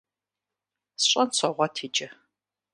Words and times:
СщӀэн 1.01 1.29
согъуэт 1.37 1.75
иджы. 1.85 2.07